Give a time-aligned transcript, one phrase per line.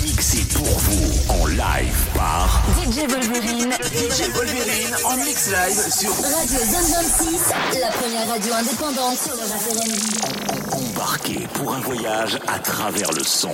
[0.00, 3.72] Mixé pour vous en live par DJ Wolverine.
[3.92, 9.42] DJ Wolverine en mix live sur Radio Zone 26, la première radio indépendante sur le
[9.42, 10.72] R&B.
[10.72, 13.52] Embarquez pour un voyage à travers le son.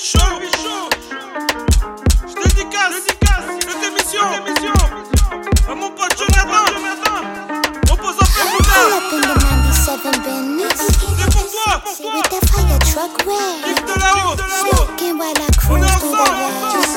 [0.00, 0.88] Show, Wolvie Show.
[2.28, 4.74] Je dédicace, dédicace, cette émission, émission.
[5.68, 7.18] À mon pote Jonathan, Jonathan.
[7.90, 9.96] En paix, Pull Bouddha.
[9.96, 10.68] up in the 97 Bentley.
[10.78, 13.56] C'est pour toi, pour See with the fire truck red.
[13.64, 14.76] Kick de là-haut, de là-haut.
[14.76, 16.92] Smoking while I cruise through the west.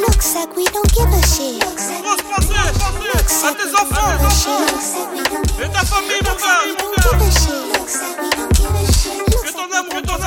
[0.00, 1.60] Looks like we don't give a shit.
[1.60, 4.12] Grosse pensée, pensée à tes enfants
[5.58, 6.74] et ta famille, mon gars, We
[8.36, 9.20] don't give a shit.
[9.42, 10.18] Que ton amour, que ton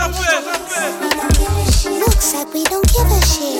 [1.85, 3.59] amour, Looks like we don't give a shit.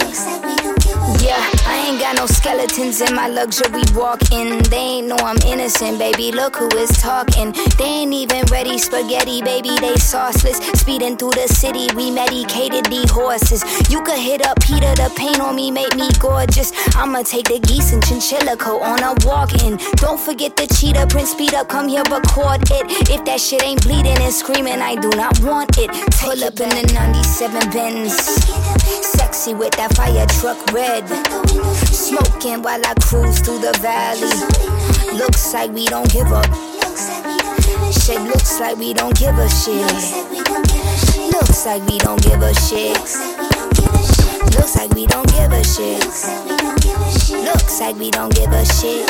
[1.23, 4.61] Yeah, I ain't got no skeletons in my luxury walk-in.
[4.69, 6.31] They ain't know I'm innocent, baby.
[6.31, 7.53] Look who is talking.
[7.77, 9.69] They ain't even ready spaghetti, baby.
[9.79, 10.59] They sauceless.
[10.75, 13.63] Speeding through the city, we medicated the horses.
[13.89, 16.71] You could hit up Peter, the paint on me make me gorgeous.
[16.95, 19.77] I'ma take the geese and chinchilla coat on a walk-in.
[19.95, 21.27] Don't forget the cheetah print.
[21.27, 23.09] Speed up, come here, record it.
[23.09, 25.89] If that shit ain't bleeding and screaming, I do not want it.
[26.19, 28.08] Pull up in the 97 Benz.
[28.09, 31.07] Sexy with that fire truck red.
[31.93, 34.29] Smoking while I cruise through the valley.
[35.17, 36.45] Looks like we don't give up.
[37.93, 39.85] Shit looks like we don't give a shit.
[41.31, 42.97] Looks like we don't give a shit.
[44.57, 46.03] Looks like we don't give a shit.
[47.45, 49.09] Looks like we don't give a shit.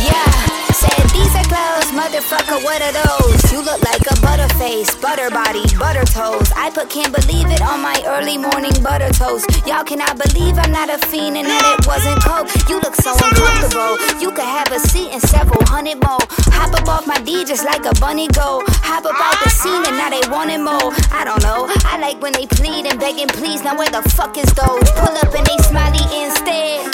[0.00, 2.60] Yeah, said these are clothes, motherfucker.
[2.60, 3.40] What are those?
[3.52, 6.52] You look like a butterface, butter body, butter toes.
[6.52, 9.48] I put can't believe it on my early morning butter toast.
[9.66, 12.52] Y'all cannot believe I'm not a fiend and that it wasn't coke.
[12.68, 13.96] You look so uncomfortable.
[14.20, 16.20] You could have a seat and several hundred more.
[16.52, 18.60] Hop up off my D just like a bunny go.
[18.84, 20.92] Hop up out the scene and now they wanting more.
[21.08, 21.72] I don't know.
[21.88, 23.64] I like when they plead and begging please.
[23.64, 24.84] Now where the fuck is those?
[25.00, 26.92] Pull up and they smiley instead.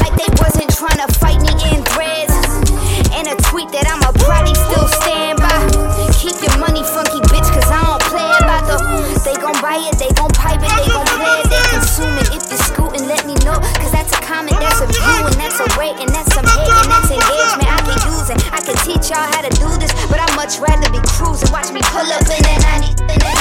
[0.00, 1.49] Like they wasn't trying to fight me
[15.60, 17.68] and that's and that's some hate, and that's engagement.
[17.68, 18.40] I can use it.
[18.52, 21.52] I can teach y'all how to do this, but I'd much rather be cruising.
[21.52, 22.96] Watch me pull up in that 90.
[23.12, 23.36] In that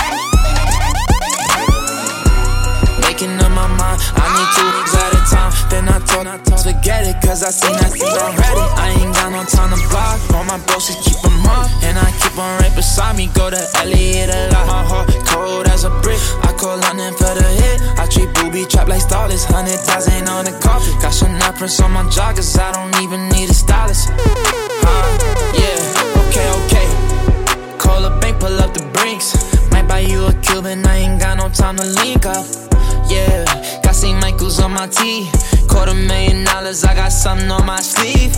[3.00, 3.08] 90.
[3.08, 5.53] Making up my mind, I need two weeks at a time.
[5.69, 6.28] Then I told,
[6.89, 8.66] Forget it, cause I seen that thing already.
[8.73, 11.69] I ain't got no time to block, all my bros just keep them up.
[11.85, 14.66] And I keep on right beside me, go to Elliot a lot.
[14.66, 17.78] My heart cold as a brick, I call London for the hit.
[17.94, 20.89] I treat booby trap like stylist, hundred thousand on the carpet.
[20.97, 24.09] Got some prints on my joggers, I don't even need a stylist.
[25.53, 26.89] Yeah, okay, okay.
[27.78, 29.38] Call a bank, pull up the brinks.
[29.69, 32.49] Might buy you a Cuban, I ain't got no time to link up.
[33.05, 33.45] Yeah,
[33.85, 34.17] got St.
[34.17, 35.29] Michael's on my tee.
[35.69, 38.34] Quarter million dollars, I got something on my sleeve.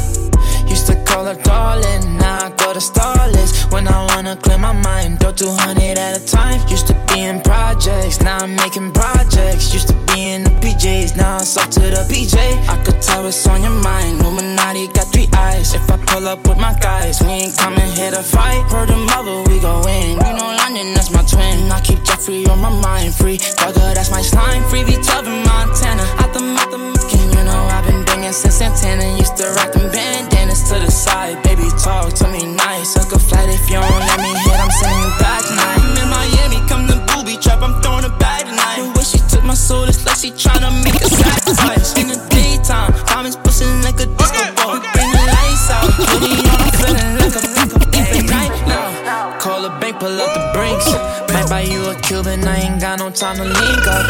[0.68, 3.66] Used to call her darling, now I go to starless.
[3.72, 6.60] When I wanna clear my mind, throw 200 at a time.
[6.68, 9.74] Used to be in projects, now I'm making projects.
[9.74, 12.36] Used to be in the PJs, now it's up to the PJ.
[12.68, 14.20] I could tell what's on your mind.
[14.20, 15.74] Illuminati got three eyes.
[15.74, 18.64] If I pull up with my guys, we ain't coming here to fight.
[18.72, 20.20] Heard the mother, we go in.
[20.20, 21.72] You know London, that's my twin.
[21.72, 23.38] I keep Jeffrey on my mind, free.
[23.38, 24.64] Thugger, that's my slime.
[24.70, 26.04] Free V12 in Montana.
[26.20, 26.52] Out the
[27.14, 27.21] you
[27.52, 29.04] know I've been banging since Santana.
[29.20, 31.44] Used to rock them bandanas to the side.
[31.44, 32.96] Baby, talk to me nice.
[32.96, 34.56] Hook a flight if you don't let me hit.
[34.56, 35.80] I'm sending you back tonight.
[35.84, 37.62] I'm in Miami, come to booby trap.
[37.62, 38.80] I'm throwing a bag tonight.
[38.80, 41.94] The way she took my soul, it's like she tryna make a sacrifice.
[42.00, 44.80] In the daytime, diamonds pushing like a disco ball.
[44.96, 45.92] Bring the lights out.
[45.92, 46.24] On,
[46.64, 47.44] I'm feeling like a
[48.00, 49.38] even night now.
[49.40, 50.88] Call a bank, pull up the brinks.
[51.34, 54.06] Might buy you a Cuban, I ain't got no time to link up.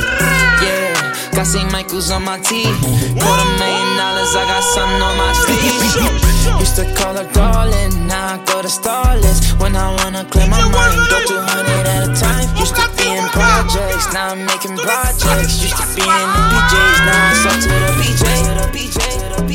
[0.62, 1.01] Yeah,
[1.42, 1.72] got St.
[1.72, 2.70] Michael's on my tee.
[3.18, 6.60] Quarter million dollars, I got something on my sleeve.
[6.60, 9.52] Used to call her darling, now I go to starless.
[9.58, 12.46] When I wanna clear my mind, go 200 at a time.
[12.58, 15.64] Used to be in projects, now I'm making projects.
[15.66, 18.24] Used to be in the PJs, now it's up to the PJ.
[18.46, 18.98] To the PJ,
[19.34, 19.52] to the.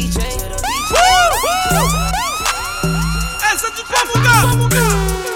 [3.46, 5.35] Eh, c'est du quoi, mon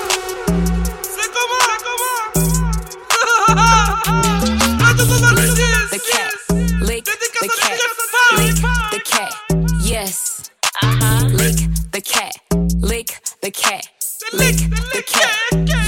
[13.50, 13.88] the cat,
[14.32, 14.56] lick
[14.93, 15.35] the cat.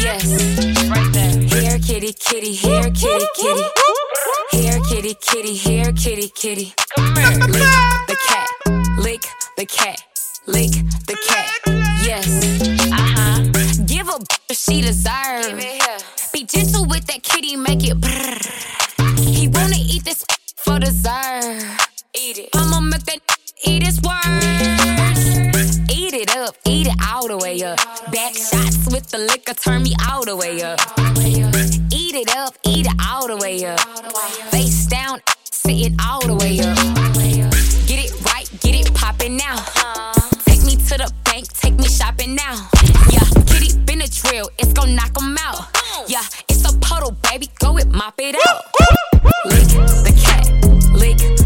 [0.01, 0.27] Yes.
[0.89, 1.31] Right there.
[1.31, 3.65] Here, kitty, kitty, here, kitty, kitty.
[4.51, 6.75] Here, kitty, kitty, here, kitty, kitty.
[6.99, 7.63] Lick
[8.09, 8.49] the cat,
[8.99, 9.23] lick
[9.57, 10.03] the cat,
[10.47, 10.73] lick
[11.07, 11.49] the cat.
[12.03, 12.27] Yes.
[12.91, 13.85] Uh huh.
[13.87, 15.57] Give a b- she deserve.
[16.33, 19.19] Be gentle with that kitty, make it brrr.
[19.21, 20.25] He wanna eat this
[20.57, 21.79] for dessert.
[22.15, 22.49] Eat it.
[22.57, 23.21] I'ma make that
[23.65, 24.82] eat his words.
[26.67, 27.79] Eat it up, eat it all the way up.
[28.11, 30.81] Back shots with the liquor, turn me all the way up.
[31.91, 33.81] Eat it up, eat it all the way up.
[34.51, 36.77] Face down, sitting all the way up.
[37.87, 39.57] Get it right, get it poppin' now.
[40.45, 42.69] Take me to the bank, take me shopping now.
[43.11, 45.69] Yeah, kitty been a drill, it's gon' knock 'em out.
[46.09, 48.65] Yeah, it's a puddle, baby, go it, mop it out.
[49.45, 49.69] Lick
[50.05, 50.47] the cat,
[50.93, 51.42] lick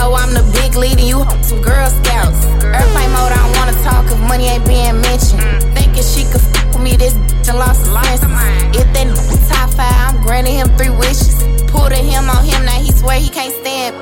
[0.00, 2.40] know I'm the big leader, you hope some Girl Scouts.
[2.64, 5.44] Airplane mode, I don't wanna talk if money ain't being mentioned.
[5.76, 7.12] Thinking she could f with me, this
[7.48, 8.24] and lost his senses.
[8.72, 9.06] If that
[9.52, 11.36] top five, I'm granting him three wishes.
[11.68, 13.92] Pull the him on him, now he swear he can't stand.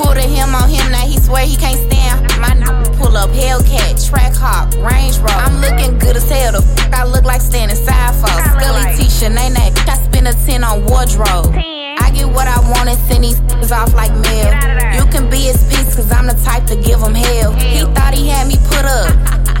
[0.00, 2.24] Pull the him on him, now he swear he can't stand.
[2.40, 2.54] My
[2.96, 5.44] pull up Hellcat, Track Hawk, Range Rover.
[5.44, 6.52] I'm looking good as hell.
[6.52, 10.64] The f- I look like standing side for Scully T-shirt, Shanae, I spend a 10
[10.64, 11.77] on wardrobe.
[12.08, 14.48] I get what I want and send these niggas off like mail.
[14.96, 17.52] You can be his piece, cause I'm the type to give him hell.
[17.52, 19.12] He thought he had me put up.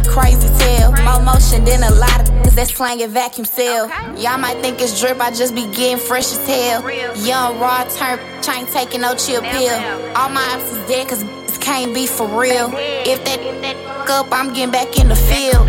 [0.08, 0.92] Crazy tale.
[1.04, 3.88] More motion than a lot of niggas that slanging vacuum seal.
[4.16, 6.90] Y'all might think it's drip, I just be getting fresh as hell.
[7.20, 8.18] Young, raw, turn,
[8.48, 9.76] ain't taking no chill pill.
[10.16, 11.22] All my options dead, cause
[11.60, 12.70] can't be for real.
[12.74, 15.68] If that f- up, I'm getting back in the field.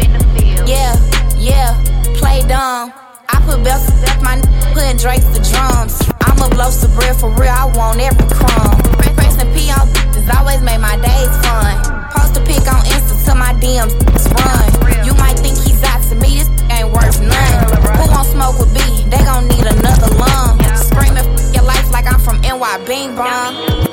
[0.65, 0.95] Yeah,
[1.37, 1.75] yeah,
[2.15, 2.93] play dumb.
[3.29, 6.01] I put belts up my n- putting Drake's the drums.
[6.21, 8.77] I'ma blow some bread for real, I want every crumb.
[9.15, 9.87] Press, and pee on
[10.17, 11.77] has always made my days fun.
[12.11, 13.93] Post a pic on Insta till my DMs
[14.33, 15.05] run.
[15.05, 17.55] You might think he's out to me, this ain't worth none.
[17.97, 18.79] Who won't smoke with B?
[19.09, 20.59] They gon' need another lung.
[20.75, 23.88] Screaming your life like I'm from NY Bing Bong.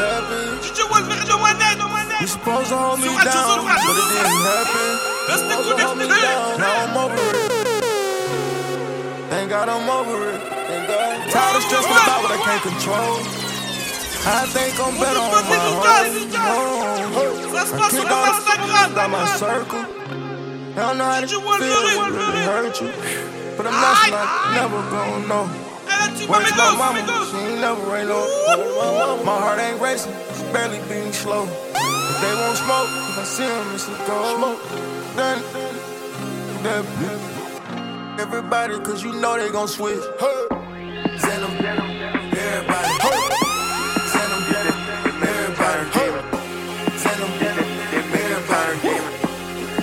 [0.00, 0.40] happy.
[0.64, 2.20] DJ Wolf, de Wanet.
[2.20, 4.98] You supposed to hold me down, but it didn't happen.
[5.28, 7.20] Restez Supposed to hold me now I'm over it.
[9.30, 10.40] Thank God I'm over it.
[11.32, 13.18] Tired of stressing about what I can't control.
[14.24, 15.82] I think I'm better on my own.
[15.82, 15.84] I
[16.14, 17.10] kicked all the Instagram.
[18.98, 19.80] out my circle.
[19.80, 19.82] I
[20.76, 22.92] don't know how to feel, to it really hurt you.
[23.56, 25.71] But I'm not like, never gonna know.
[26.28, 27.00] Where's my mama?
[27.30, 29.22] She ain't never ain't low.
[29.24, 31.44] My heart ain't racing, it's barely beating slow.
[31.44, 34.36] If they won't smoke, if I see them, it's a go.
[34.36, 34.60] Smoke,
[35.16, 35.42] then,
[36.62, 36.84] then,
[38.18, 40.02] everybody, cause you know they gon' switch.
[40.18, 40.46] Hey.
[41.18, 42.88] Send them, everybody.
[43.04, 43.20] Hey.
[44.12, 44.42] Send them,
[45.22, 45.84] everybody.
[45.96, 46.10] Hey.
[46.98, 47.32] Send them,
[47.94, 48.74] everybody.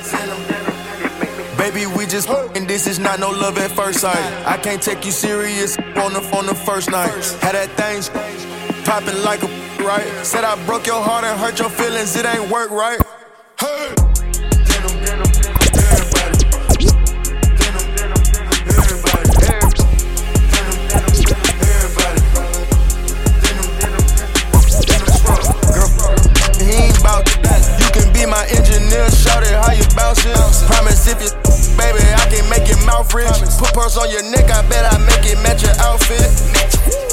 [0.04, 0.40] Send them.
[1.58, 4.18] Baby, we just and this is not no love at first sight.
[4.46, 7.12] I can't take you serious on the the first night.
[7.42, 8.02] Had that thing
[8.86, 9.48] popping like a
[9.84, 10.08] right.
[10.26, 12.16] Said I broke your heart and hurt your feelings.
[12.16, 13.00] It ain't work right.
[13.60, 13.94] Hey.
[26.60, 27.62] He ain't bout that.
[27.80, 29.84] You can be my engineer, shout it how you.
[30.68, 31.49] Promise if you,
[31.80, 33.32] baby, I can make your mouth rich.
[33.58, 37.09] Put purse on your neck, I bet I make it match your outfit.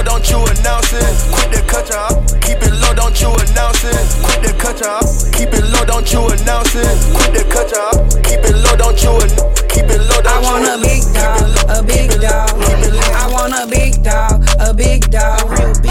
[0.00, 1.12] Keep it low, don't you announce it.
[1.30, 2.40] Quit to cut you up.
[2.40, 4.00] Keep it low, don't you announce it.
[4.24, 5.04] Quit to cut you up.
[5.36, 6.96] Keep it low, don't you announce it.
[7.12, 8.24] Quit to cut you up.
[8.24, 11.04] Keep it low, don't you an- keep it low, don't I you want a big
[11.12, 12.48] dog, a big keep it low, dog.
[12.64, 13.12] keep it low.
[13.12, 15.40] I want a big dog, a big dog.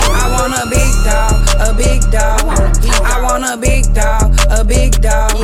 [0.10, 2.42] I want a big dog, a big dog.
[3.06, 5.38] I want a big dog, a big dog.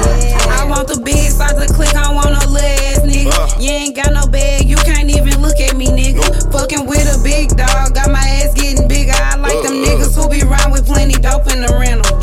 [0.49, 3.29] I want the big size to click, I want no legs, nigga.
[3.29, 3.61] Uh.
[3.61, 6.25] You ain't got no bag, you can't even look at me, nigga.
[6.51, 7.69] Fucking with a big dog,
[11.25, 12.14] dope in the rental.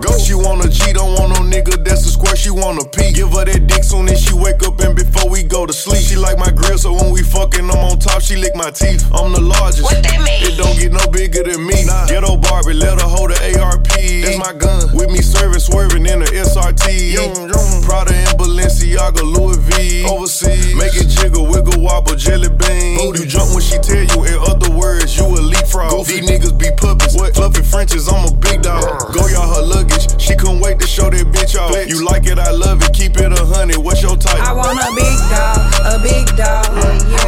[0.00, 3.12] Go, she wanna G, don't want no nigga that's a square, she wanna pee.
[3.12, 6.02] Give her that dick soon as she wake up and before we go to sleep.
[6.02, 9.04] She like my grill, so when we fucking, I'm on top, she lick my teeth.
[9.12, 9.82] I'm the largest.
[9.82, 10.42] What that mean?
[10.46, 11.84] It don't get no bigger than me.
[11.84, 12.06] Nah.
[12.06, 13.86] Ghetto Barbie, let her hold the ARP.
[13.88, 14.94] That's my gun.
[14.94, 17.14] With me serving, swerving in the SRT.
[17.14, 17.82] Yum, yum.
[17.82, 20.06] Prada and Balenciaga, Louis V.
[20.06, 22.98] Overseas, make it jiggle, wiggle, wobble, jelly bean.
[23.14, 26.06] You jump when she tell you, in other words, you a leapfrog.
[26.06, 27.16] These niggas be puppets.
[27.16, 27.34] What?
[27.34, 28.84] Fluffy Frenches, I'm a big dog.
[28.84, 29.12] Uh.
[29.12, 30.20] Go y'all her luggage.
[30.20, 31.72] She couldn't wait to show that bitch off.
[31.88, 32.92] You like it, I love it.
[32.92, 33.78] Keep it a hundred.
[33.78, 34.40] What's your type?
[34.40, 36.66] I want a big dog, a big dog.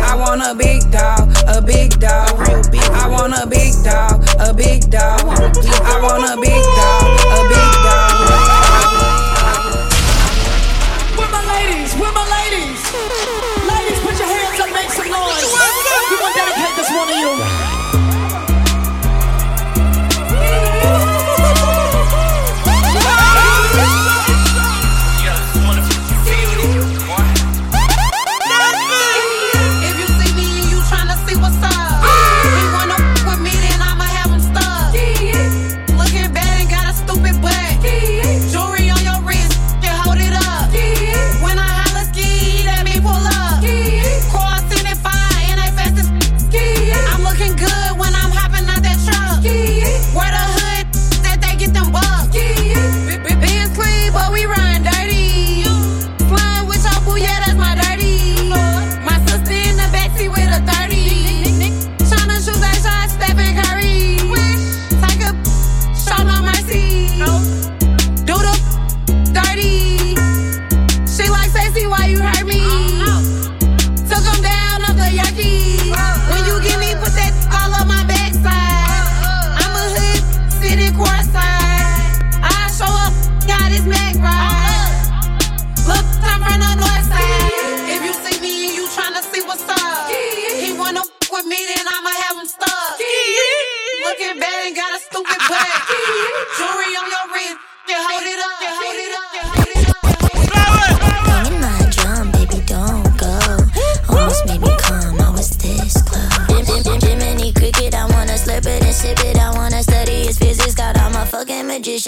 [0.04, 2.28] I want a big dog, a big dog.
[2.92, 5.20] I want a big dog, a big dog.
[5.24, 7.87] I want a big dog, a big dog.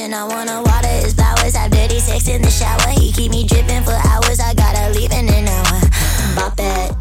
[0.09, 2.89] I wanna water his flowers, have dirty sex in the shower.
[2.89, 5.81] He keep me dripping for hours, I gotta leave in an hour.
[6.35, 6.97] Bop that,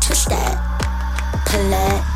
[0.00, 0.54] twist that,
[1.44, 2.09] pull it,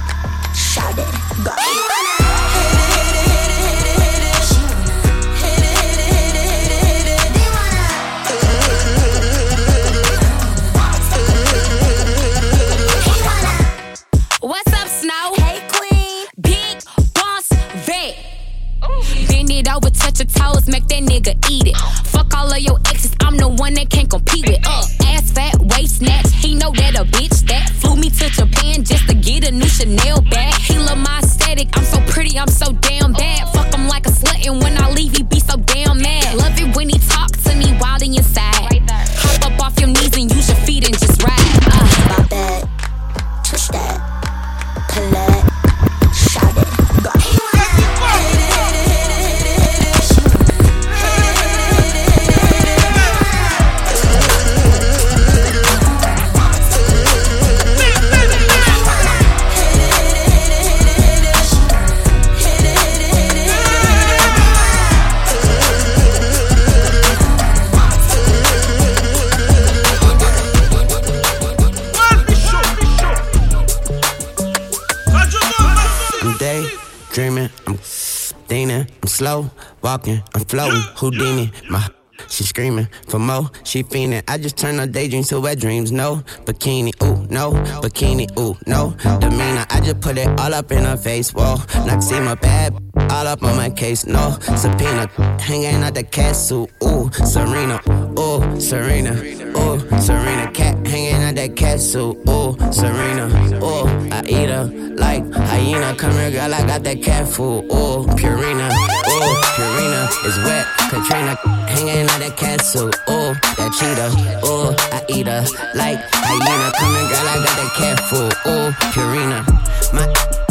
[79.94, 80.80] walking, I'm floating.
[80.96, 81.86] Houdini, my
[82.28, 84.22] she screaming for more, she fiending.
[84.28, 85.92] I just turn her daydreams to wet dreams.
[85.92, 89.66] No bikini, ooh no bikini, ooh no demeanor.
[89.70, 91.32] I just put it all up in her face.
[91.32, 92.72] Whoa, Noxzema bad,
[93.10, 94.06] all up on my case.
[94.06, 95.08] No subpoena,
[95.40, 96.68] hanging out the castle.
[96.82, 97.80] Ooh Serena,
[98.18, 99.12] ooh Serena,
[99.56, 100.50] ooh Serena.
[100.52, 102.16] Cat hanging out that castle.
[102.28, 103.26] Ooh Serena,
[103.62, 104.64] ooh I eat her
[104.96, 105.94] like hyena.
[105.96, 107.64] Come here, girl, I got that cat food.
[107.64, 110.66] Ooh Purina, ooh Purina is wet.
[110.90, 111.36] Katrina
[111.68, 112.88] hanging out that castle.
[112.88, 114.10] Ooh that cheetah.
[114.46, 115.44] Ooh I eat her
[115.74, 116.72] like hyena.
[116.78, 118.32] Come here, girl, I got that cat food.
[118.50, 119.44] Ooh Purina,
[119.92, 120.43] my.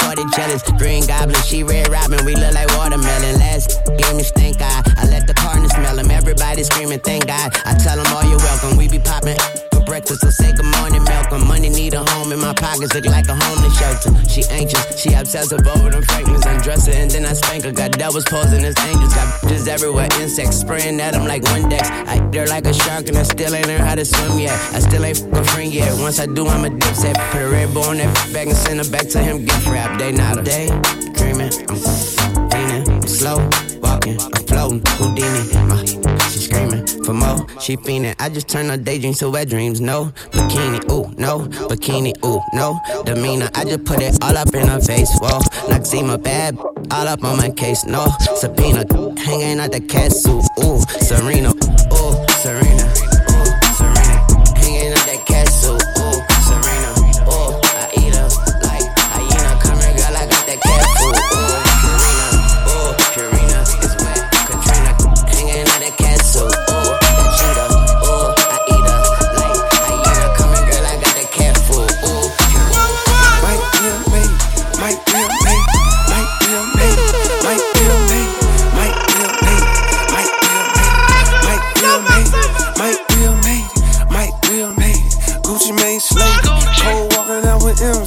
[0.00, 3.38] My 40 jealous, green goblin, she red robin, we look like watermelon.
[3.38, 6.10] Last gave me stink eye, I let the partner smell them.
[6.10, 7.52] Everybody screaming, thank God.
[7.64, 9.36] I tell them all you're welcome, we be popping
[9.84, 11.46] breakfast, so say good morning, Malcolm.
[11.46, 14.10] Money need a home, and my pockets look like a homeless shelter.
[14.28, 16.46] She anxious, she obsessive over them fragments.
[16.46, 17.72] Undress her, and then I spank her.
[17.72, 21.90] Got devils posing as angels, got bitches everywhere, insects spraying at them like Windex.
[22.06, 24.58] I eat her like a shark, and I still ain't learned how to swim yet.
[24.74, 25.98] I still ain't fucking friend yet.
[26.00, 27.14] Once I do, I'm a dipset.
[27.30, 29.44] Put a red bull on that bag and send her back to him.
[29.44, 30.68] Gift wrap, day not a day.
[31.14, 33.38] Dreaming, I'm leaning, slow,
[33.84, 34.82] walking, I'm floating.
[34.96, 35.84] Houdini, my
[36.30, 37.46] she screaming for more.
[37.60, 38.16] She fiending.
[38.18, 39.80] I just turn her daydreams to wet dreams.
[39.80, 43.50] No bikini, ooh no bikini, ooh no demeanor.
[43.54, 45.10] I just put it all up in her face.
[45.20, 46.58] Whoa, Noxzema bad,
[46.90, 47.84] all up on my case.
[47.84, 48.84] No subpoena,
[49.18, 52.86] hanging out the cat ooh Serena, ooh Serena,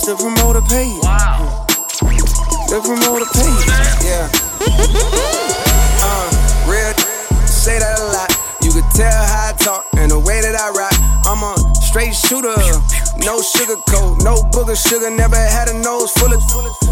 [0.08, 1.04] the promoter paid.
[2.72, 3.60] The promoter paid,
[4.08, 4.32] yeah.
[6.00, 6.30] Uh,
[6.70, 6.94] real
[7.44, 8.32] say that a lot.
[8.64, 10.96] You could tell how I talk and the way that I rock.
[11.28, 12.56] I'm a straight shooter,
[13.20, 15.12] no sugar coat, no booger sugar.
[15.12, 16.40] Never had a nose full of.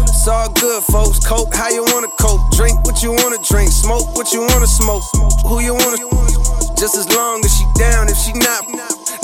[0.04, 1.24] It's all good, folks.
[1.24, 2.44] Coke, how you wanna cope?
[2.52, 5.04] Drink what you wanna drink, smoke what you wanna smoke.
[5.48, 5.96] Who you wanna?
[6.76, 8.12] Just as long as she down.
[8.12, 8.68] If she not,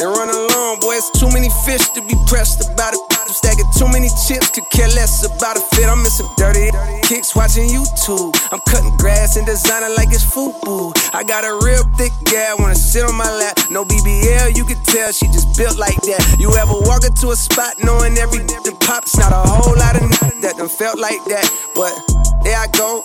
[0.01, 0.97] then run along, boy.
[0.97, 3.22] It's too many fish to be pressed about it.
[3.33, 5.89] I'm stacking too many chips, could care less about a fit.
[5.89, 6.69] I'm missing dirty
[7.01, 8.37] kicks watching YouTube.
[8.53, 10.93] I'm cutting grass and designing like it's FUBU.
[11.15, 13.57] I got a real thick gal, wanna sit on my lap.
[13.71, 16.37] No BBL, you can tell she just built like that.
[16.39, 19.17] You ever walk into a spot knowing every the pops?
[19.17, 21.97] Not a whole lot of n- that done felt like that, but
[22.45, 23.01] there I go,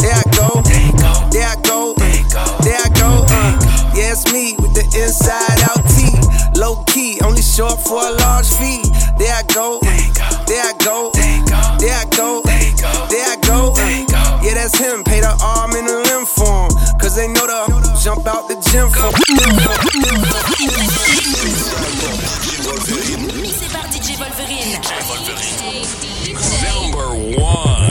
[0.00, 0.64] there I go.
[1.30, 1.94] There I go.
[1.94, 2.58] There I go.
[2.64, 3.24] There I go.
[3.28, 6.08] Uh, yeah, it's me with the inside out T.
[6.58, 8.82] Low key, only short for a large fee.
[9.18, 9.78] There I go.
[10.46, 11.10] There I go.
[11.14, 12.42] There I go.
[12.42, 13.74] There I go.
[14.42, 15.04] Yeah, that's him.
[15.04, 16.98] Pay the arm and the limb for him.
[16.98, 19.10] Cause they know the jump out the gym for
[23.40, 24.80] Mixé par DJ Wolverine.
[26.62, 27.08] Number
[27.40, 27.89] one.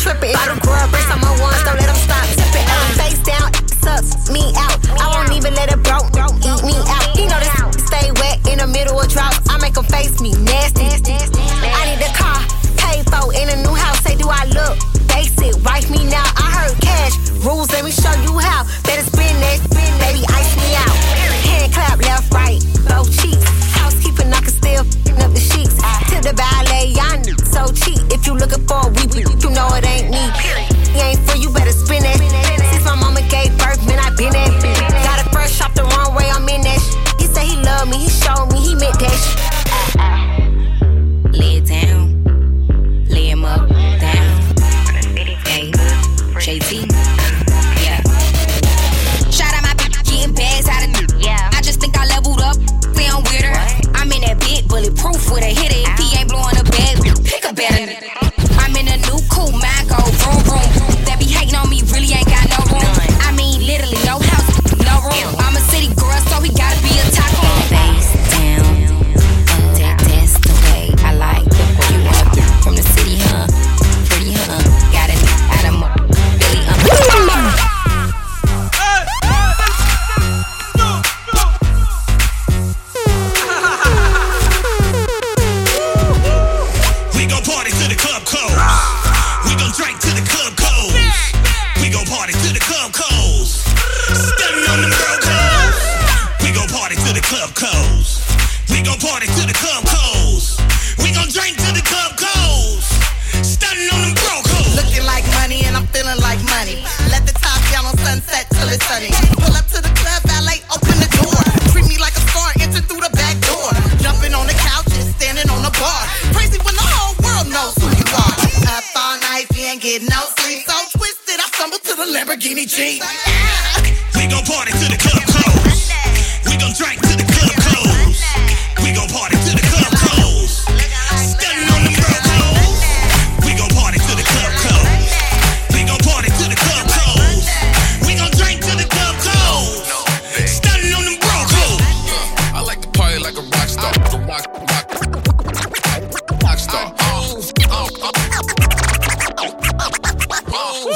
[0.00, 0.32] Tripping.
[0.32, 2.66] Bottle grub, bring some more ones, don't let them stop tipping.
[2.96, 3.52] Face down,
[3.84, 4.80] sucks me out.
[4.96, 6.08] I won't even let it broke
[6.40, 7.04] eat me out.
[7.12, 7.52] He know this
[7.84, 9.36] stay wet in the middle of drought.
[9.48, 10.88] I make him face me nasty.
[10.88, 12.40] I need a car,
[12.80, 14.00] pay for in a new house.
[14.00, 15.52] Say, do I look basic?
[15.64, 16.24] Wife me now.
[16.36, 17.70] I heard cash rules.
[17.70, 18.64] Let me show you how.
[18.84, 20.96] Better spin that, spin, baby, ice me out.
[21.44, 22.29] Hand clap left,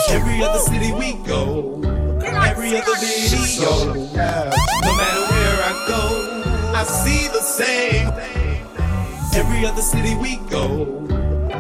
[0.09, 1.81] Every other city we go,
[2.23, 6.03] every other video, no matter where I go,
[6.77, 8.12] I see the same.
[9.35, 10.85] Every other city we go,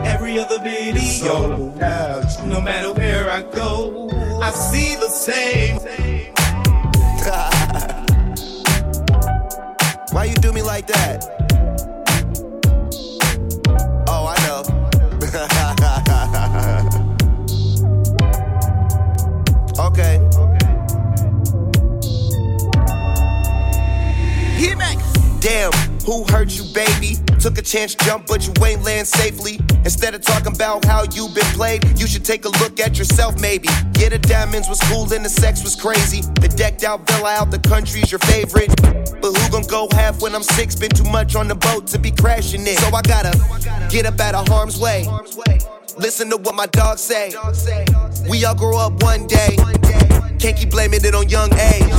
[0.04, 1.56] every other video,
[2.46, 4.08] no matter where I go,
[4.40, 6.13] I see the same.
[26.04, 27.16] Who hurt you, baby?
[27.40, 29.58] Took a chance, jump, but you ain't land safely.
[29.84, 33.40] Instead of talking about how you been played, you should take a look at yourself,
[33.40, 33.68] maybe.
[33.98, 36.20] Yeah, the diamonds was cool and the sex was crazy.
[36.40, 38.68] The decked out villa out the country's your favorite.
[38.82, 40.74] But who gon' go half when I'm six?
[40.74, 42.78] Been too much on the boat to be crashing it.
[42.80, 43.32] So I gotta
[43.88, 45.06] get up out of harm's way.
[45.96, 47.32] Listen to what my dog say.
[48.28, 49.56] We all grow up one day.
[50.38, 51.92] Can't keep blaming it on young age.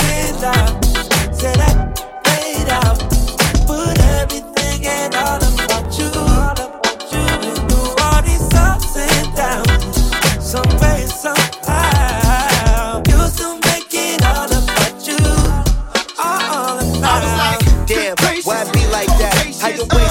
[0.00, 0.80] Said I,
[1.32, 1.83] said I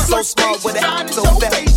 [0.04, 1.73] so small with it so fat.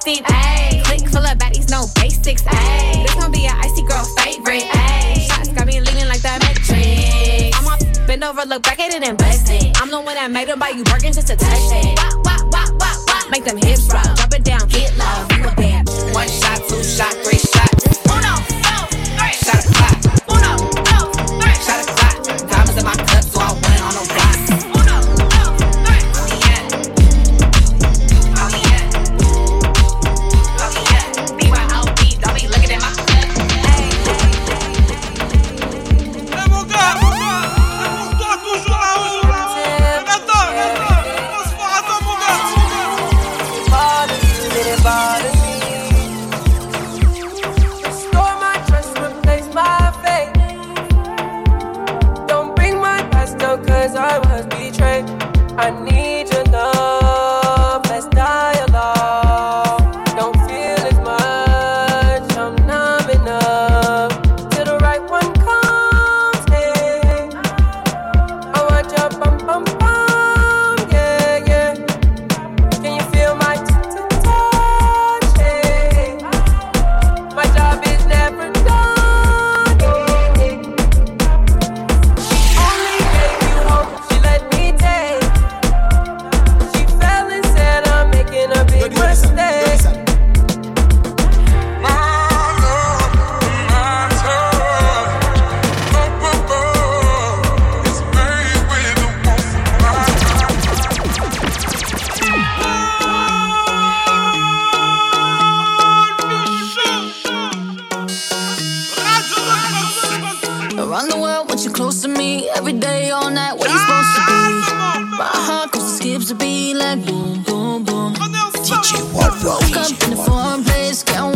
[0.00, 0.24] steep.
[0.24, 0.82] Ayy.
[0.84, 2.42] Click full of baddies, no basics.
[2.42, 3.04] Ayy.
[3.04, 4.66] This gon' be an icy girl favorite.
[5.28, 7.56] Shots got me leaning like that matrix.
[7.56, 9.76] I'm a bend over, look back at it and bust it.
[9.80, 11.98] I'm the one that made them buy you Birkin just to touch it.
[11.98, 13.30] Wop, wop, wop, wop, wop.
[13.30, 14.16] Make them hips rock.
[14.16, 15.26] Drop it down, get low.
[15.36, 15.88] You a bad.
[16.14, 17.39] One shot, two shot, three.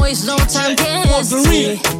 [0.05, 1.94] waste no time guessing.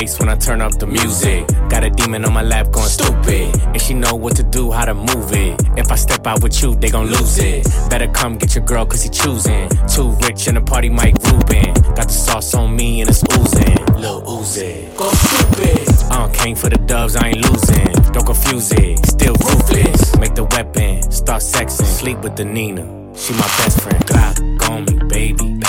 [0.00, 1.46] face when I turn up the music.
[1.68, 3.54] Got a demon on my lap going stupid.
[3.72, 5.60] And she know what to do, how to move it.
[5.76, 7.64] If I step out with you, they gon' lose it.
[7.90, 9.68] Better come get your girl, cause he choosing.
[9.94, 11.74] Too rich in the party, Mike Rubin.
[11.98, 13.78] Got the sauce on me and it's oozing.
[14.02, 14.96] Lil Uzi.
[14.96, 15.88] Go stupid.
[16.10, 17.92] I don't came for the doves, I ain't losing.
[18.12, 20.18] Don't confuse it, still ruthless.
[20.18, 21.84] Make the weapon, start sexing.
[22.00, 22.84] Sleep with the Nina,
[23.14, 24.02] she my best friend.
[24.06, 25.59] Glock on me, baby.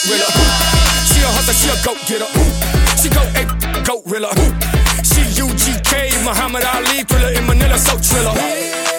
[0.00, 0.26] goat rilla.
[1.06, 2.26] She a hustler, she a goat getter.
[2.96, 4.30] She go a goat rilla.
[5.04, 8.89] She UGK, Muhammad Ali, thriller in Manila, so triller.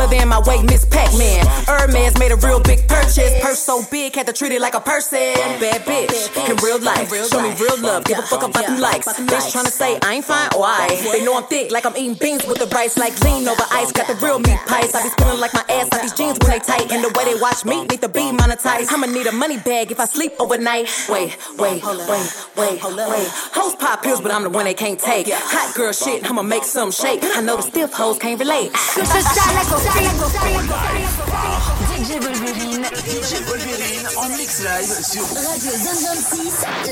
[0.00, 1.44] weather in my weight, Miss Pac-Man.
[1.68, 3.32] Hermes made a real big purchase.
[3.42, 5.34] Purse so big, had to treat it like a person.
[5.60, 6.16] Bad bitch
[6.48, 7.12] in real life.
[7.28, 8.04] Show me real love.
[8.04, 9.06] Give a fuck about them likes.
[9.28, 10.88] Bitch trying to say I ain't fine or I.
[11.12, 12.96] They know I'm thick, like I'm eating beans with the rice.
[12.96, 14.94] Like lean over ice, got the real meat pies.
[14.94, 16.90] I be spilling like my ass, like these jeans when they tight.
[16.90, 18.88] And the way they watch me need to be monetized.
[18.92, 20.88] I'ma need a money bag if I sleep overnight.
[21.10, 23.28] Wait, wait, wait, wait, wait.
[23.52, 25.28] Hoes pop pills, but I'm the one they can't take.
[25.28, 27.20] Hot girl shit, I'ma make some shake.
[27.22, 28.72] I know the stiff hoes can't relate.
[28.72, 29.89] Just shot like a
[32.00, 32.84] DJ Wolverine.
[33.06, 36.04] DJ Wolverine en mix live sur Radio Zone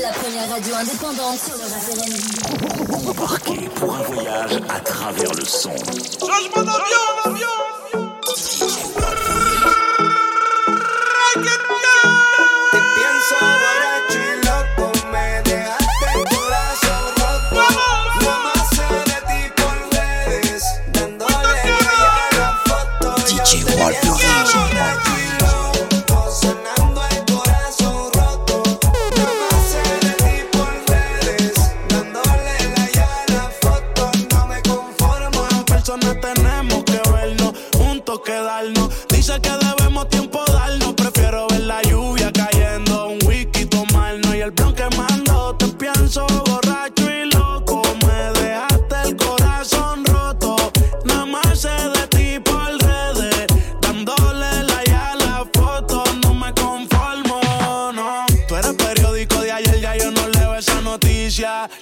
[0.01, 3.09] la première radio indépendante sur le RFM.
[3.09, 5.75] Embarquez pour un voyage à travers le son.
[6.19, 7.47] Changement d'avion, avion.
[11.35, 11.68] avion.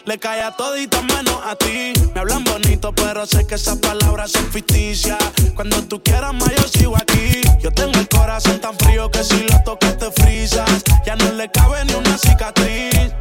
[0.05, 1.93] Le cae a todito menos a ti.
[2.13, 5.17] Me hablan bonito, pero sé que esas palabras son ficticias.
[5.55, 7.41] Cuando tú quieras más, yo sigo aquí.
[7.59, 10.69] Yo tengo el corazón tan frío que si lo tocas te frisas.
[11.05, 13.11] Ya no le cabe ni una cicatriz.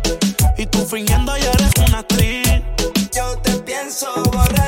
[0.57, 2.63] Y tú fingiendo ya eres una actriz.
[3.15, 4.66] Yo te pienso borrar.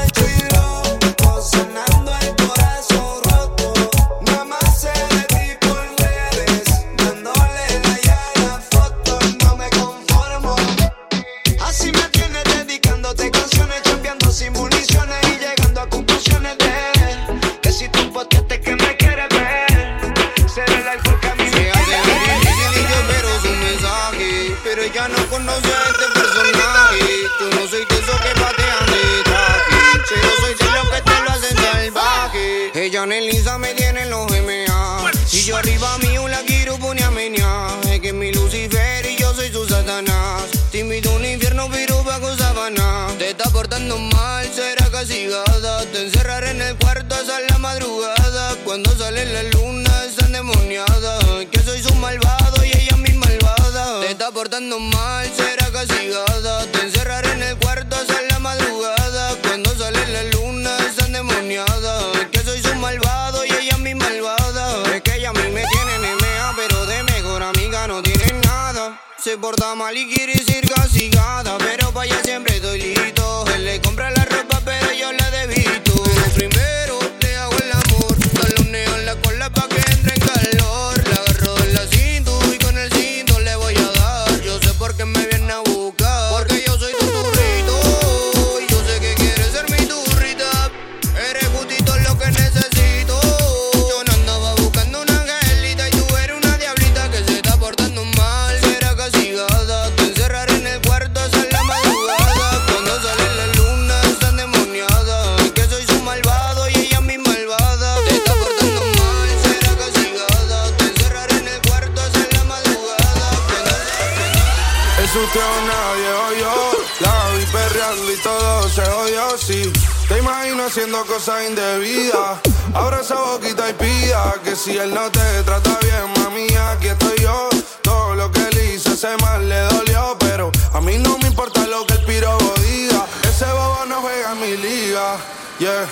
[121.98, 122.40] vida.
[122.74, 127.16] Abra esa boquita y pida que si él no te trata bien, mami, aquí estoy
[127.20, 127.48] yo.
[127.82, 131.66] Todo lo que él hizo ese mal le dolió, pero a mí no me importa
[131.66, 133.04] lo que el pirobo diga.
[133.22, 135.16] Ese bobo no juega en mi liga.
[135.58, 135.88] Yeah,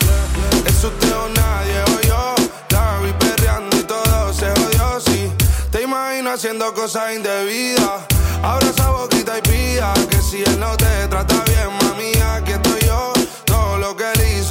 [0.64, 2.34] es usted o nadie o yo.
[2.70, 5.32] La vi perreando y todo se jodió, Si
[5.70, 8.02] te imagino haciendo cosas indebidas,
[8.42, 11.85] abra esa boquita y pida que si él no te trata bien, mami,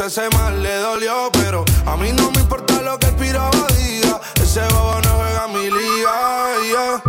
[0.06, 4.22] ese mal le dolió, pero a mí no me importa lo que el piraba diga.
[4.36, 7.02] Ese bobo no juega mi liga, yeah.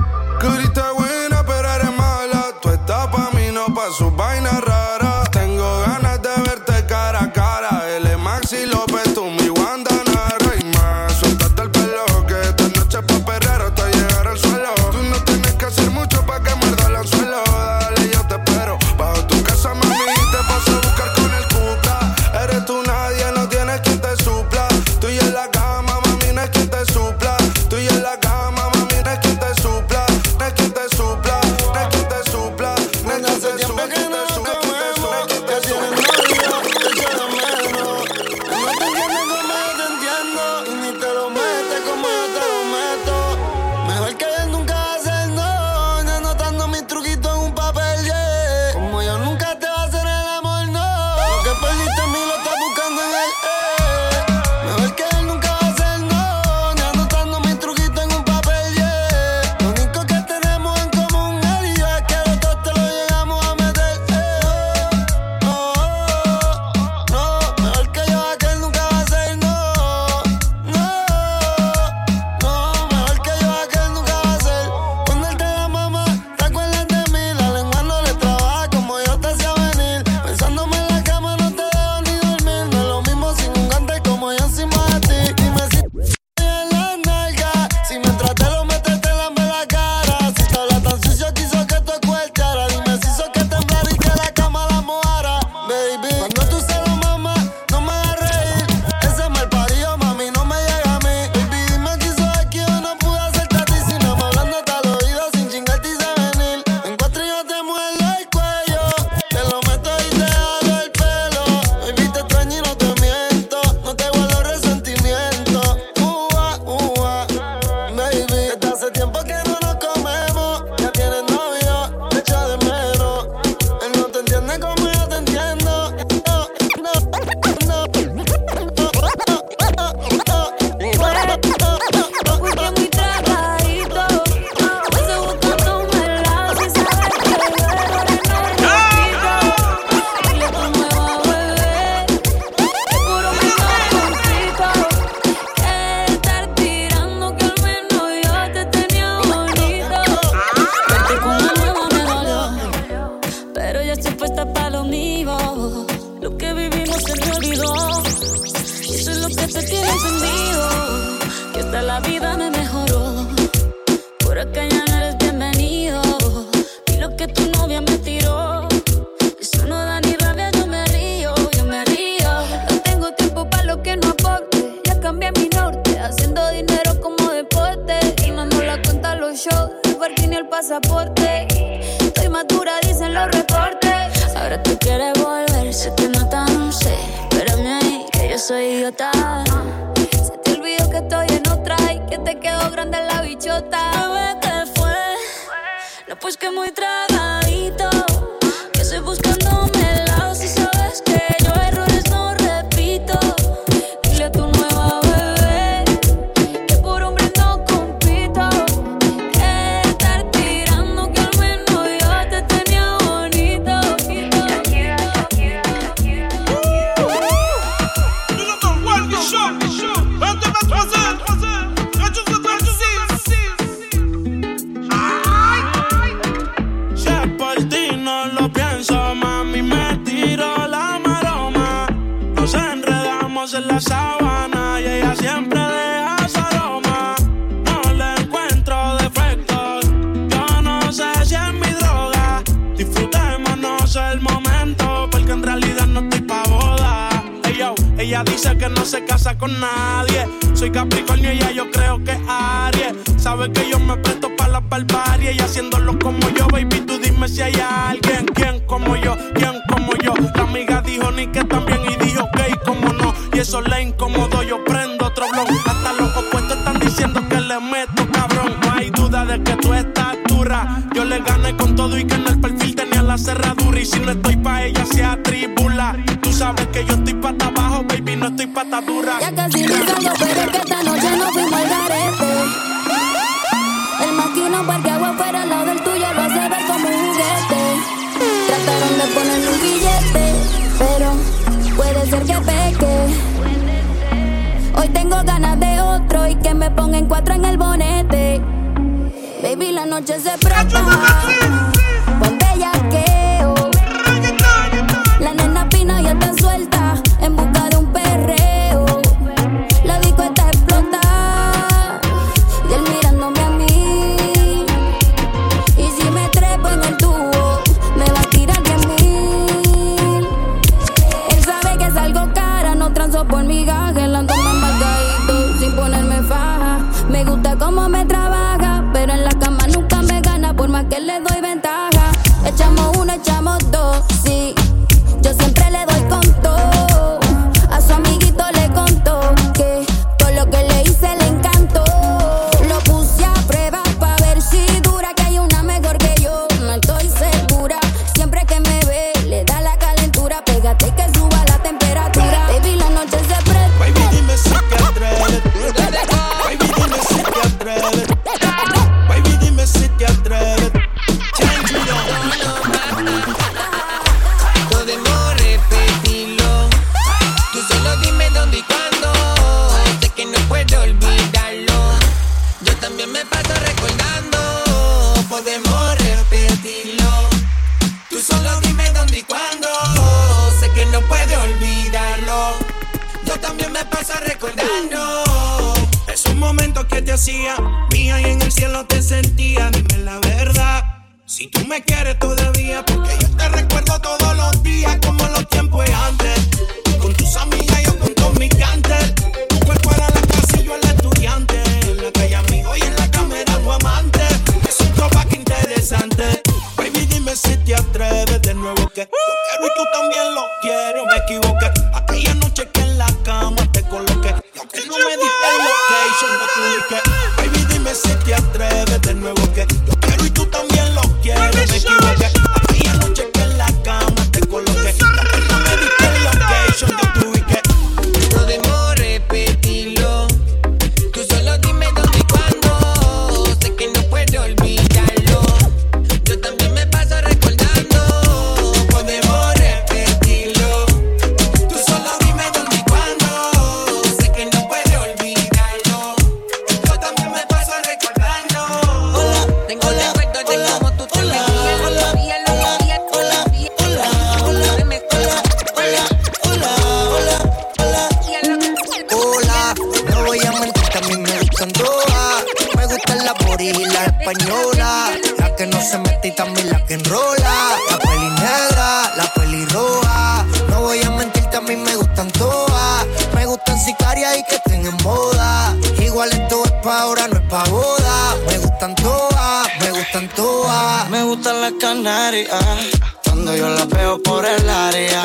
[483.25, 485.23] Cuando yo la veo por el área.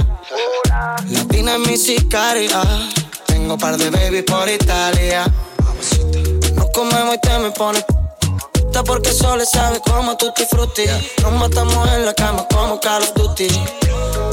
[1.10, 2.62] Latina es mi sicaria.
[3.26, 5.26] Tengo par de babies por Italia.
[6.56, 7.84] No comemos y te me pones
[8.80, 10.84] porque solo sabe cómo tú te frutti.
[11.22, 13.50] Nos matamos en la cama como Call of Duty.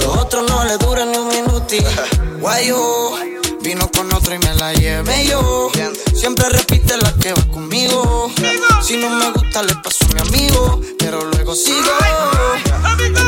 [0.00, 1.74] Los otros no le duran ni un minuto.
[2.40, 3.12] Guayo,
[3.60, 5.70] vino con otro y me la llevé yo.
[6.14, 8.30] Siempre repite la que va conmigo.
[8.82, 11.90] Si no me gusta le paso a mi amigo, pero luego sigo.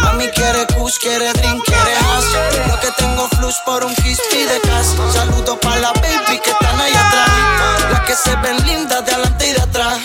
[0.04, 2.68] Mami quiere kush, quiere drink, quiere hash.
[2.68, 5.12] Lo que tengo flux por un kiss pide cash.
[5.12, 7.92] Saludo para la baby que están ahí atrás.
[7.92, 9.98] Las que se ven lindas de adelante y de atrás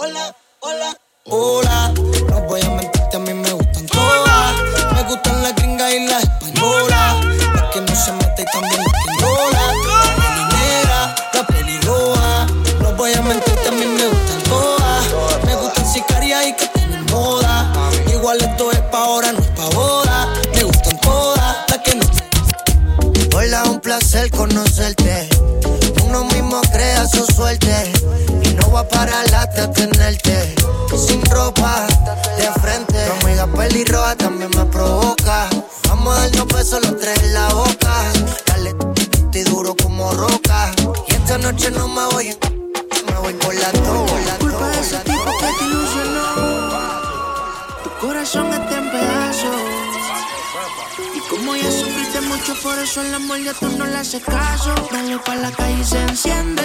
[0.00, 0.96] hola, hola.
[1.26, 1.92] Hola,
[2.28, 4.54] no voy a mentirte, a mí me gustan todas.
[4.94, 7.24] Me gustan las gringas y las españolas.
[7.54, 9.10] Las que no se mete y también las que
[9.52, 12.46] La pelinera, la pelirroja.
[12.80, 15.44] No voy a mentirte, a mí me gustan todas.
[15.44, 17.70] Me gustan sicarias y que tienen moda.
[18.10, 20.32] Igual esto es pa' ahora, no es pa' boda.
[20.54, 22.04] Me gustan todas, las que no.
[22.04, 25.28] se Hola, un placer conocerte.
[26.06, 27.99] Uno mismo crea su suerte
[28.60, 30.54] no va para lata tenerte
[30.96, 31.86] sin ropa
[32.36, 33.06] de frente.
[33.06, 35.48] Tu amiga pelirroja también me provoca.
[35.88, 38.12] Vamos a darnos besos los tres en la boca.
[38.46, 40.72] Dale, estoy duro como roca.
[41.08, 42.36] Y esta noche no me voy,
[43.06, 44.38] me voy con la tola.
[44.38, 46.70] Culpa de ese tipo que te ilusionó.
[47.84, 49.89] Tu corazón está en pedazos
[51.30, 54.74] como ya sufriste mucho, por eso el amor ya tú no le haces caso.
[54.90, 56.62] Dale pa' la calle y se enciende.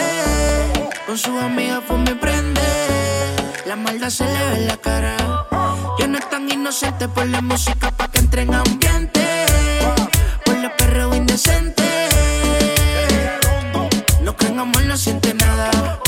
[1.06, 2.62] Con su amiga fuma y prende.
[3.66, 5.16] La maldad se le ve en la cara.
[6.00, 9.46] Ya no es tan inocente por la música pa' que entre en ambiente.
[10.46, 11.84] Por los perreo indecente.
[14.24, 16.00] No creen amor, no siente nada.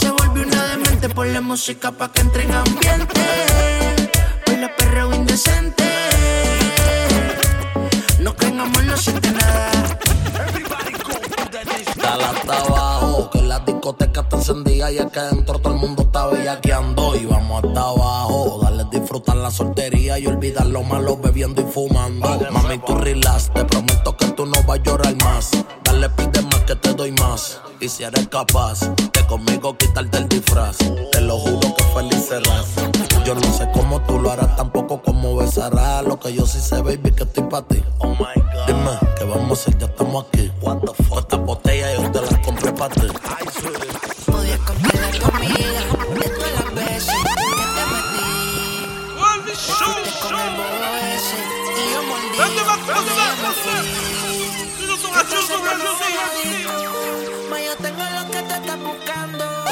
[0.00, 3.20] Se volvió una demente por la música pa' que entre en ambiente.
[4.44, 5.81] Por los perreo indecente.
[9.08, 9.98] Nada.
[11.96, 16.02] Dale hasta abajo, que la discoteca está encendida y es que dentro todo el mundo
[16.02, 17.16] está bellaqueando.
[17.16, 22.28] Y vamos hasta abajo, dale disfrutar la soltería y olvidar lo malo bebiendo y fumando.
[22.50, 25.50] Mami, tú relax, te prometo que tú no vas a llorar más.
[25.84, 27.60] Dale, pide más que te doy más.
[27.80, 30.78] Y si eres capaz de conmigo quitarte el disfraz,
[31.10, 32.66] te lo juro que feliz serás.
[33.24, 36.04] Yo no sé cómo tú lo harás, tampoco cómo besarás.
[36.04, 37.82] Lo que yo sí sé, baby, que estoy para ti.
[37.98, 38.51] Oh my
[39.52, 39.52] god.
[39.52, 39.78] Dime, ¿qué vamos a hacer?
[39.78, 40.50] Ya estamos aquí.
[40.60, 41.18] What the fuck?
[41.18, 43.06] Esta botella yo te la compré para ti.
[44.26, 45.80] Podía comprar la comida
[46.14, 48.26] de todas las veces que te metí.
[49.22, 51.38] Fuiste con el bobo ese
[51.76, 52.36] y yo mordí.
[52.36, 52.62] Cuando
[53.14, 53.80] ya me fui.
[55.20, 56.72] Entonces no me fui adicto.
[57.50, 59.44] Ma, yo tengo lo que te estás buscando.
[59.68, 59.70] Y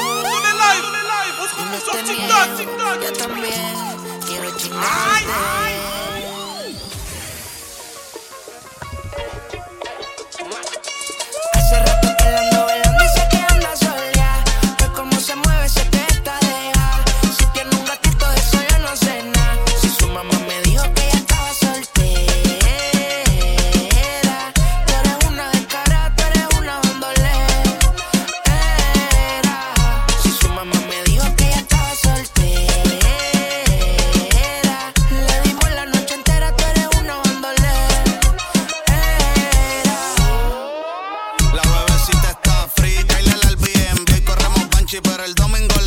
[1.63, 2.03] no te
[2.65, 3.75] niego, yo también
[4.27, 5.80] quiero chingarte.
[44.91, 45.80] Banchi, pero el domingo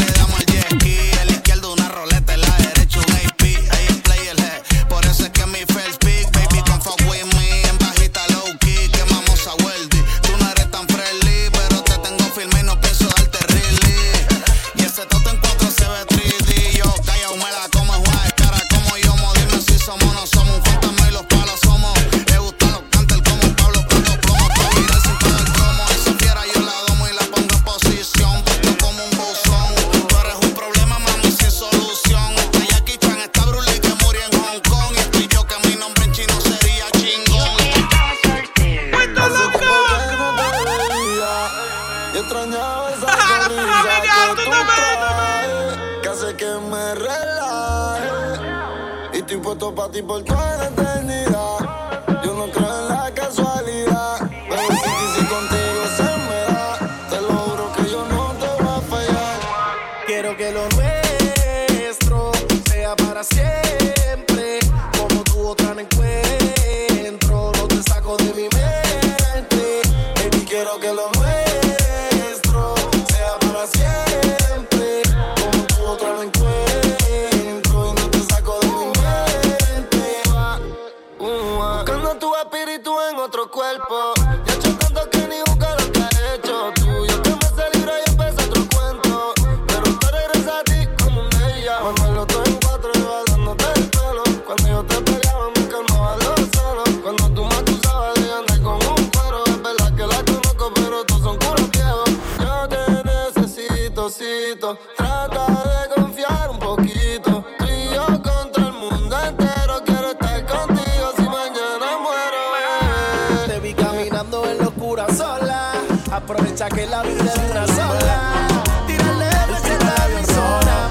[116.14, 118.48] Aprovecha que la vida es una sola.
[118.86, 120.90] Tírale a la persona,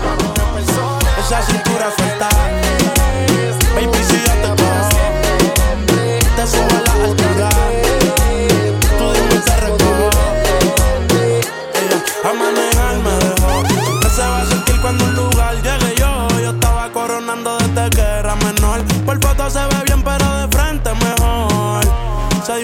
[0.53, 1.11] persona.
[1.21, 2.62] Esa cintura suelta.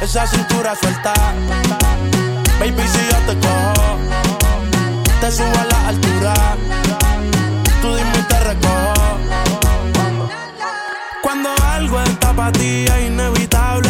[0.00, 1.12] esa cintura suelta.
[2.58, 3.98] Baby, si yo te cojo,
[5.20, 6.34] te subo a la altura.
[7.82, 9.18] Tú dime y te recojo.
[11.22, 13.89] Cuando algo está para ti es inevitable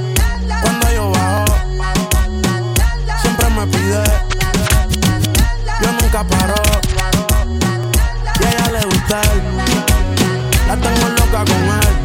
[6.23, 6.55] paró.
[8.39, 9.41] Y ella le gusta él.
[10.67, 11.95] La tengo loca con él.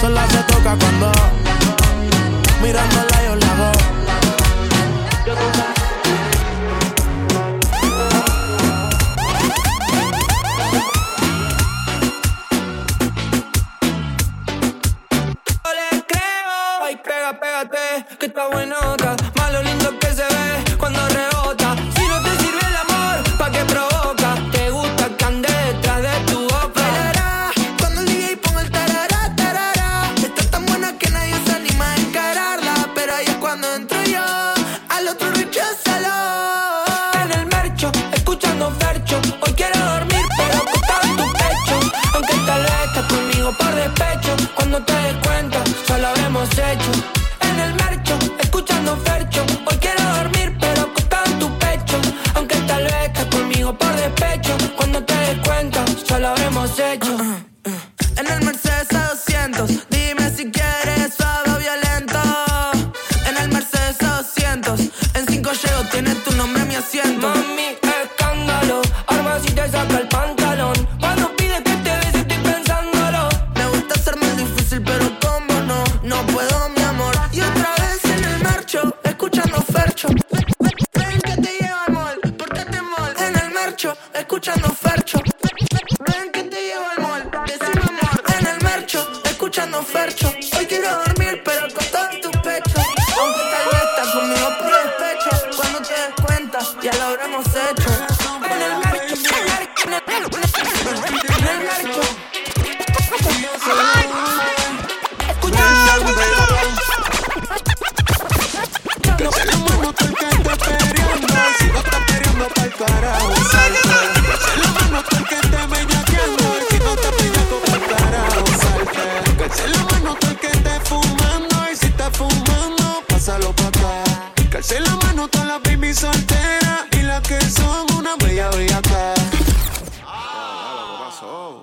[0.00, 1.12] Sola se toca cuando
[2.62, 3.13] mirándola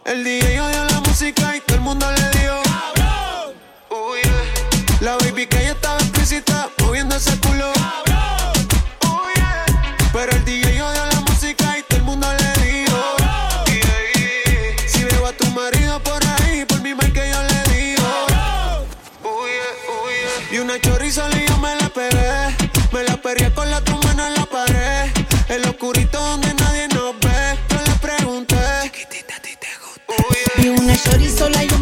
[0.03, 2.59] El día DJ dio la música y todo el mundo le dio.
[2.63, 3.53] ¡Cabrón!
[3.91, 5.03] Uh.
[5.03, 7.50] La baby que ya estaba exquisita, moviendo ese culo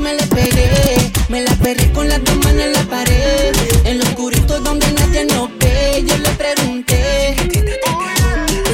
[0.10, 1.12] me le pegué.
[1.30, 3.54] Me la perré con las dos manos en la pared.
[3.86, 7.36] En lo oscurito donde nadie nos ve, yo le pregunté.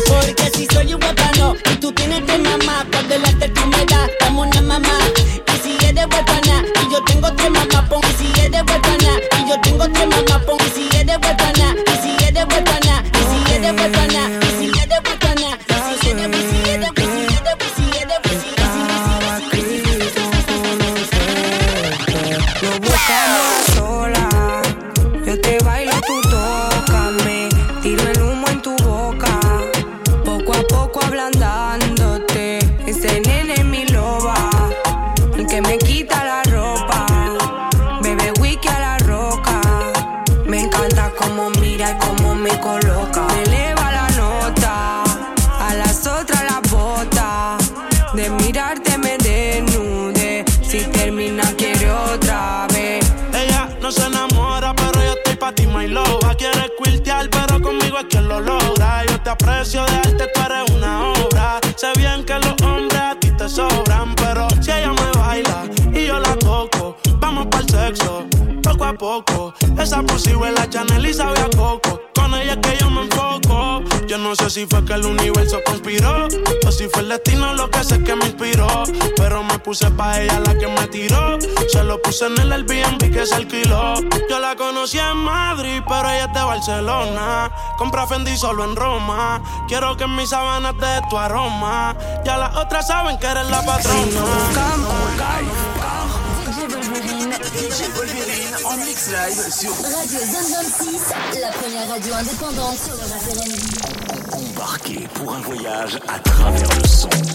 [0.07, 3.65] Porque si soy un guapa no, y tú tienes de mamá, cuando el arte tú
[3.67, 4.97] me das, dame una mamá.
[5.53, 8.01] Y si eres huérfana, y yo tengo tres mamá, pon.
[8.09, 10.74] Y si eres huérfana, y yo tengo tres mamá, pon.
[69.85, 72.01] Esa posible la Chanel y sabe a poco.
[72.15, 73.83] Con ella es que yo me enfoco.
[74.07, 76.27] Yo no sé si fue que el universo conspiró
[76.65, 78.85] o si fue el destino lo que sé que me inspiró.
[79.15, 81.37] Pero me puse pa' ella la que me tiró.
[81.71, 83.93] Se lo puse en el Airbnb que se alquiló.
[84.27, 87.51] Yo la conocí en Madrid, pero ella es de Barcelona.
[87.77, 89.39] Compra Fendi solo en Roma.
[89.67, 91.95] Quiero que en mis sábanas de tu aroma.
[92.25, 94.25] Ya las otras saben que eres la patrona.
[97.55, 103.03] DJ Wolverine en mix live sur Radio Zone 26, la première radio indépendante sur le
[103.03, 104.49] référendum.
[104.51, 107.34] Embarqué pour un voyage à travers le son.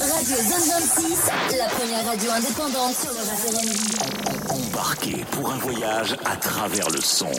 [0.00, 3.76] Radio Zone 26, la première radio indépendante sur le référendum.
[4.48, 7.30] Embarqué pour un voyage à travers le son.